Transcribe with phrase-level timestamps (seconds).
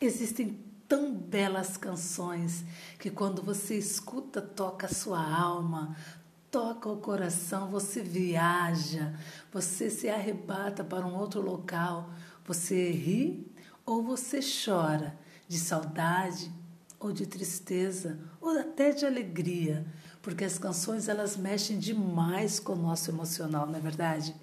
[0.00, 2.64] Existem tão belas canções
[2.98, 5.94] que quando você escuta, toca a sua alma,
[6.50, 9.14] toca o coração, você viaja,
[9.52, 12.10] você se arrebata para um outro local,
[12.46, 13.46] você ri
[13.84, 16.50] ou você chora de saudade
[16.98, 19.86] ou de tristeza ou até de alegria,
[20.22, 24.34] porque as canções elas mexem demais com o nosso emocional, não é verdade?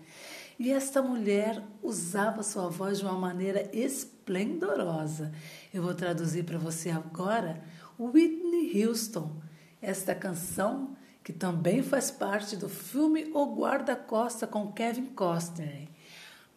[0.60, 5.32] E esta mulher usava sua voz de uma maneira esplendorosa.
[5.72, 7.64] Eu vou traduzir para você agora
[8.00, 9.41] Whitney Houston,
[9.81, 15.88] esta canção que também faz parte do filme O Guarda-Costa com Kevin Costner.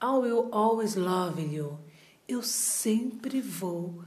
[0.02, 1.78] I will always love you.
[2.26, 4.02] Eu sempre vou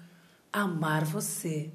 [0.52, 1.72] amar você.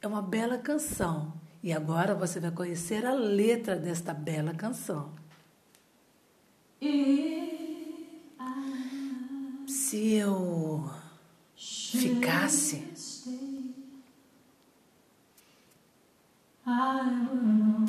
[0.00, 5.12] É uma bela canção e agora você vai conhecer a letra desta bela canção.
[9.90, 10.88] Se eu
[11.56, 12.84] ficasse,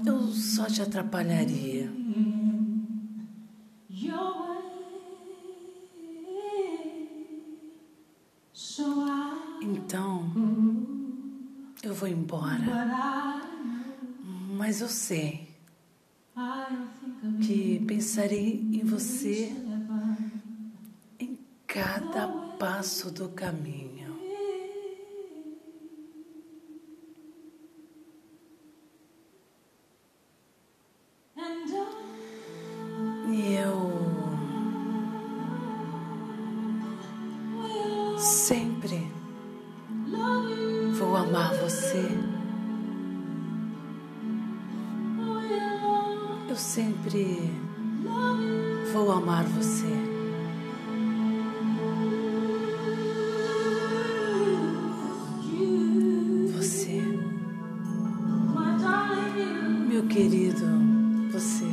[0.03, 1.91] eu só te atrapalharia.
[9.61, 10.31] Então,
[11.83, 12.65] eu vou embora.
[14.57, 15.47] Mas eu sei
[17.45, 19.55] que pensarei em você
[21.73, 22.27] cada
[22.59, 24.19] passo do caminho.
[33.29, 33.89] E eu
[38.19, 39.09] sempre
[40.99, 42.05] vou amar você.
[46.49, 47.49] Eu sempre
[48.91, 50.00] vou amar você.
[60.11, 60.65] Querido,
[61.31, 61.65] você.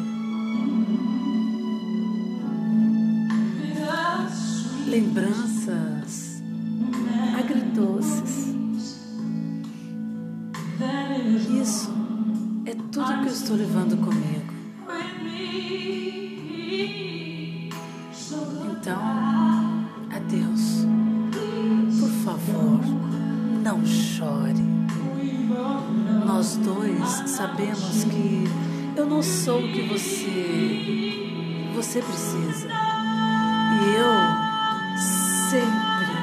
[4.87, 6.41] Lembranças
[7.37, 8.55] agridoces.
[11.61, 11.91] Isso
[12.65, 14.55] é tudo que eu estou levando comigo.
[18.71, 19.01] Então,
[20.15, 20.87] adeus.
[22.01, 22.81] Por favor,
[23.65, 24.78] não chore.
[26.27, 28.45] Nós dois sabemos que
[28.97, 30.69] eu não sou o que você
[31.75, 32.69] você precisa.
[32.69, 34.13] E eu
[35.49, 36.17] sempre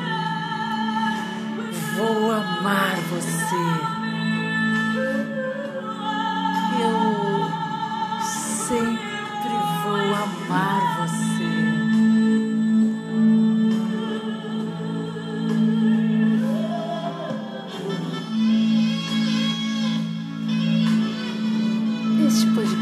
[1.95, 3.55] vou amar você.
[6.81, 6.99] Eu
[8.67, 10.84] sempre vou amar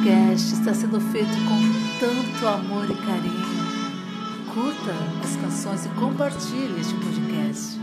[0.03, 1.61] podcast está sendo feito com
[1.97, 3.63] tanto amor e carinho.
[4.53, 4.93] Curta
[5.23, 7.79] as canções e compartilhe este podcast.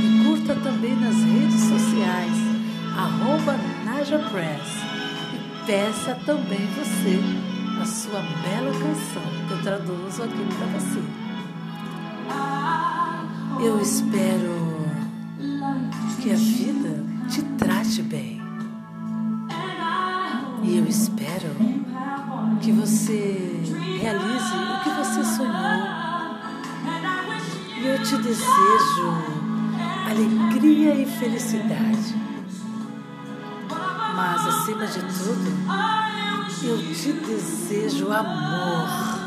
[0.00, 2.32] Me curta também nas redes sociais,
[2.96, 4.66] arroba Naja Press.
[5.34, 7.20] E peça também você
[7.82, 11.02] a sua bela canção que eu traduzo aqui para você.
[13.62, 14.78] Eu espero
[16.22, 16.67] que a vida
[23.08, 23.62] você
[24.02, 25.98] realize o que você sonhou.
[27.78, 29.14] E eu te desejo
[30.10, 32.14] alegria e felicidade.
[34.14, 35.50] Mas, acima de tudo,
[36.64, 39.17] eu te desejo amor.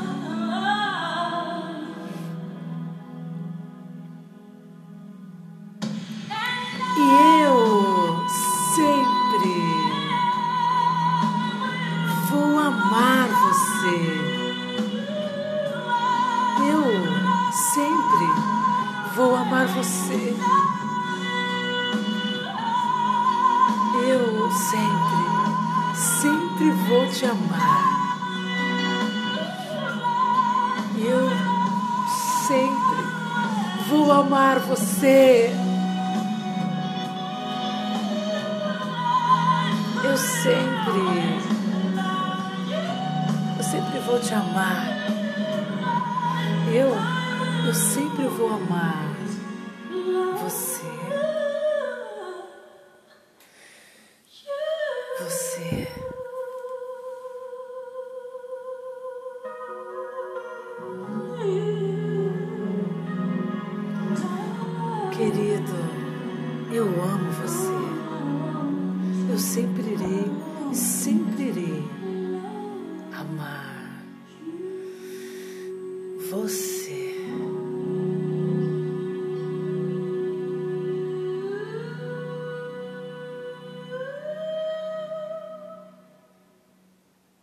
[17.73, 18.25] Sempre
[19.15, 20.35] vou amar você.
[24.09, 27.91] Eu sempre, sempre vou te amar.
[30.97, 31.29] Eu
[32.45, 33.05] sempre
[33.89, 35.49] vou amar você.
[40.03, 41.41] Eu sempre,
[43.57, 44.87] eu sempre vou te amar.
[46.73, 47.20] Eu,
[47.67, 49.15] eu sempre vou amar
[50.41, 50.81] você.
[55.19, 55.87] Você.
[65.11, 65.75] Querido,
[66.73, 67.71] eu amo você.
[69.31, 70.31] Eu sempre irei
[70.71, 71.83] e sempre irei
[73.13, 74.03] amar
[76.29, 76.70] você.